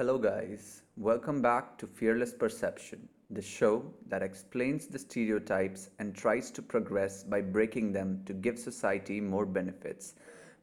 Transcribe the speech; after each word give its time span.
Hello, 0.00 0.16
guys. 0.16 0.80
Welcome 0.96 1.42
back 1.42 1.76
to 1.76 1.86
Fearless 1.86 2.32
Perception, 2.32 3.06
the 3.28 3.42
show 3.42 3.84
that 4.08 4.22
explains 4.22 4.86
the 4.86 4.98
stereotypes 4.98 5.90
and 5.98 6.14
tries 6.14 6.50
to 6.52 6.62
progress 6.62 7.22
by 7.22 7.42
breaking 7.42 7.92
them 7.92 8.22
to 8.24 8.32
give 8.32 8.58
society 8.58 9.20
more 9.20 9.44
benefits. 9.44 10.14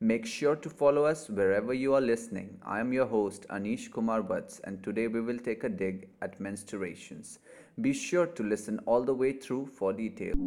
Make 0.00 0.24
sure 0.24 0.56
to 0.56 0.70
follow 0.70 1.04
us 1.04 1.28
wherever 1.28 1.74
you 1.74 1.92
are 1.92 2.00
listening. 2.00 2.58
I 2.64 2.80
am 2.80 2.94
your 2.94 3.04
host, 3.04 3.44
Aneesh 3.50 3.92
Kumar 3.92 4.22
Vats, 4.22 4.62
and 4.64 4.82
today 4.82 5.06
we 5.06 5.20
will 5.20 5.38
take 5.38 5.64
a 5.64 5.68
dig 5.68 6.08
at 6.22 6.40
menstruations. 6.40 7.36
Be 7.82 7.92
sure 7.92 8.28
to 8.28 8.42
listen 8.42 8.80
all 8.86 9.02
the 9.02 9.12
way 9.12 9.32
through 9.32 9.66
for 9.66 9.92
details. 9.92 10.38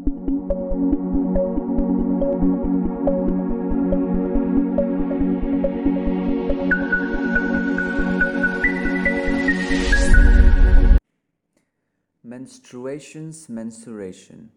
Menstruations, 12.39 13.49
mensuration. 13.49 14.49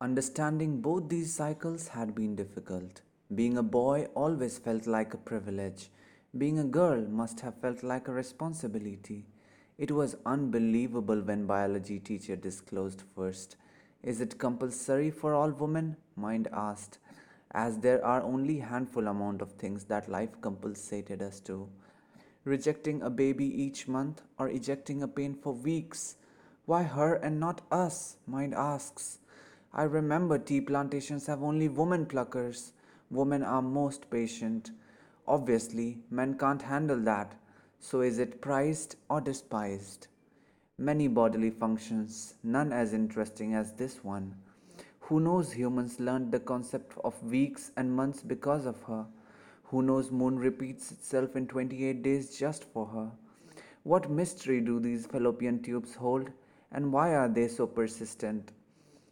Understanding 0.00 0.80
both 0.80 1.08
these 1.08 1.34
cycles 1.34 1.88
had 1.88 2.14
been 2.14 2.36
difficult. 2.36 3.00
Being 3.34 3.58
a 3.58 3.64
boy 3.64 4.06
always 4.14 4.56
felt 4.56 4.86
like 4.86 5.12
a 5.12 5.16
privilege. 5.16 5.90
Being 6.38 6.60
a 6.60 6.70
girl 6.78 7.00
must 7.00 7.40
have 7.40 7.56
felt 7.60 7.82
like 7.82 8.06
a 8.06 8.12
responsibility. 8.12 9.26
It 9.76 9.90
was 9.90 10.14
unbelievable 10.24 11.20
when 11.20 11.46
biology 11.46 11.98
teacher 11.98 12.36
disclosed 12.36 13.02
first. 13.16 13.56
Is 14.04 14.20
it 14.20 14.38
compulsory 14.38 15.10
for 15.10 15.34
all 15.34 15.50
women? 15.50 15.96
Mind 16.14 16.46
asked, 16.52 16.98
as 17.50 17.78
there 17.78 18.04
are 18.04 18.22
only 18.22 18.60
handful 18.60 19.08
amount 19.08 19.42
of 19.42 19.54
things 19.54 19.86
that 19.86 20.08
life 20.08 20.40
compensated 20.40 21.22
us 21.22 21.40
to 21.40 21.68
rejecting 22.44 23.02
a 23.02 23.10
baby 23.10 23.44
each 23.44 23.86
month 23.86 24.22
or 24.38 24.48
ejecting 24.48 25.02
a 25.02 25.08
pain 25.08 25.34
for 25.34 25.52
weeks. 25.52 26.16
Why 26.70 26.84
her 26.84 27.14
and 27.14 27.40
not 27.40 27.62
us? 27.72 28.16
Mind 28.28 28.54
asks. 28.54 29.18
I 29.74 29.82
remember 29.82 30.38
tea 30.38 30.60
plantations 30.60 31.26
have 31.26 31.42
only 31.42 31.66
women 31.66 32.06
pluckers. 32.06 32.70
Women 33.10 33.42
are 33.42 33.60
most 33.60 34.08
patient. 34.08 34.70
Obviously, 35.26 35.98
men 36.12 36.38
can't 36.38 36.62
handle 36.62 37.00
that. 37.00 37.34
So 37.80 38.02
is 38.02 38.20
it 38.20 38.40
prized 38.40 38.94
or 39.08 39.20
despised? 39.20 40.06
Many 40.78 41.08
bodily 41.08 41.50
functions, 41.50 42.34
none 42.44 42.72
as 42.72 42.92
interesting 42.94 43.52
as 43.52 43.72
this 43.72 44.04
one. 44.04 44.36
Who 45.00 45.18
knows 45.18 45.50
humans 45.50 45.98
learned 45.98 46.30
the 46.30 46.38
concept 46.38 46.96
of 47.02 47.20
weeks 47.24 47.72
and 47.76 47.92
months 47.92 48.22
because 48.22 48.64
of 48.64 48.80
her? 48.84 49.06
Who 49.64 49.82
knows 49.82 50.12
moon 50.12 50.38
repeats 50.38 50.92
itself 50.92 51.34
in 51.34 51.48
28 51.48 52.04
days 52.04 52.38
just 52.38 52.62
for 52.62 52.86
her? 52.86 53.10
What 53.82 54.08
mystery 54.08 54.60
do 54.60 54.78
these 54.78 55.06
fallopian 55.06 55.64
tubes 55.64 55.96
hold 55.96 56.30
and 56.72 56.92
why 56.92 57.14
are 57.14 57.28
they 57.28 57.48
so 57.48 57.66
persistent? 57.66 58.52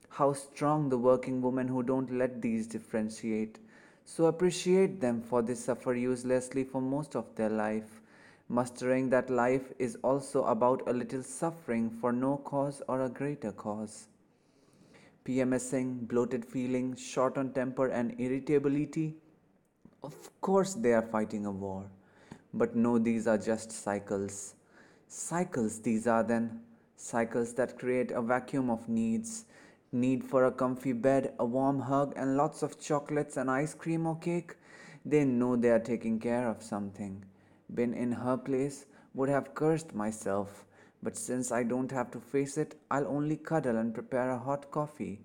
How 0.08 0.32
strong 0.32 0.88
the 0.88 0.98
working 0.98 1.40
women 1.42 1.68
who 1.68 1.82
don't 1.82 2.12
let 2.12 2.40
these 2.42 2.66
differentiate. 2.66 3.58
So 4.04 4.26
appreciate 4.26 5.00
them 5.00 5.22
for 5.22 5.42
they 5.42 5.54
suffer 5.54 5.94
uselessly 5.94 6.64
for 6.64 6.80
most 6.80 7.14
of 7.14 7.34
their 7.36 7.50
life, 7.50 8.00
mustering 8.48 9.10
that 9.10 9.30
life 9.30 9.72
is 9.78 9.96
also 10.02 10.44
about 10.44 10.82
a 10.88 10.92
little 10.92 11.22
suffering 11.22 11.90
for 11.90 12.12
no 12.12 12.38
cause 12.38 12.82
or 12.88 13.02
a 13.02 13.08
greater 13.08 13.52
cause. 13.52 14.08
PMSing, 15.24 16.08
bloated 16.08 16.44
feeling, 16.44 16.96
short 16.96 17.36
on 17.36 17.52
temper 17.52 17.88
and 17.88 18.18
irritability 18.18 19.14
of 20.02 20.40
course, 20.40 20.74
they 20.74 20.92
are 20.92 21.02
fighting 21.02 21.44
a 21.44 21.50
war. 21.50 21.90
But 22.54 22.76
no, 22.76 22.98
these 22.98 23.26
are 23.26 23.38
just 23.38 23.72
cycles. 23.72 24.54
Cycles, 25.08 25.80
these 25.80 26.06
are 26.06 26.22
then. 26.22 26.60
Cycles 27.00 27.54
that 27.54 27.78
create 27.78 28.10
a 28.10 28.20
vacuum 28.20 28.70
of 28.70 28.88
needs. 28.88 29.44
Need 29.92 30.24
for 30.24 30.46
a 30.46 30.50
comfy 30.50 30.92
bed, 30.92 31.32
a 31.38 31.44
warm 31.44 31.78
hug, 31.80 32.12
and 32.16 32.36
lots 32.36 32.62
of 32.64 32.80
chocolates 32.80 33.36
and 33.36 33.48
ice 33.48 33.72
cream 33.72 34.04
or 34.04 34.18
cake. 34.18 34.56
They 35.06 35.24
know 35.24 35.54
they 35.54 35.70
are 35.70 35.78
taking 35.78 36.18
care 36.18 36.48
of 36.48 36.60
something. 36.60 37.24
Been 37.72 37.94
in 37.94 38.10
her 38.10 38.36
place, 38.36 38.86
would 39.14 39.28
have 39.28 39.54
cursed 39.54 39.94
myself. 39.94 40.64
But 41.00 41.16
since 41.16 41.52
I 41.52 41.62
don't 41.62 41.92
have 41.92 42.10
to 42.10 42.20
face 42.20 42.58
it, 42.58 42.74
I'll 42.90 43.06
only 43.06 43.36
cuddle 43.36 43.76
and 43.76 43.94
prepare 43.94 44.30
a 44.30 44.38
hot 44.38 44.72
coffee. 44.72 45.20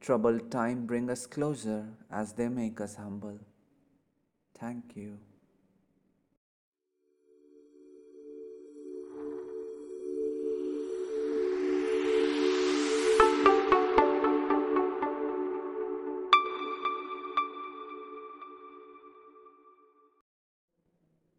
Troubled 0.00 0.50
time 0.50 0.84
bring 0.84 1.08
us 1.08 1.26
closer 1.26 1.86
as 2.10 2.32
they 2.32 2.48
make 2.48 2.80
us 2.80 2.96
humble. 2.96 3.38
Thank 4.58 4.96
you. 4.96 5.18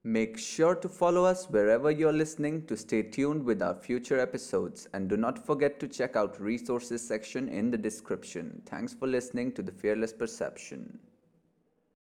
Make 0.07 0.37
sure 0.37 0.75
to 0.75 0.87
follow 0.87 1.25
us 1.25 1.49
wherever 1.49 1.89
you're 1.89 2.13
listening 2.13 2.67
to 2.67 2.77
stay 2.77 3.01
tuned 3.01 3.43
with 3.43 3.63
our 3.63 3.73
future 3.73 4.19
episodes 4.19 4.87
and 4.93 5.09
do 5.09 5.17
not 5.17 5.43
forget 5.43 5.79
to 5.79 5.87
check 5.87 6.15
out 6.15 6.39
resources 6.39 7.01
section 7.01 7.49
in 7.49 7.71
the 7.71 7.77
description. 7.79 8.61
Thanks 8.67 8.93
for 8.93 9.07
listening 9.07 9.51
to 9.53 9.63
the 9.63 9.71
Fearless 9.71 10.13
Perception. 10.13 10.99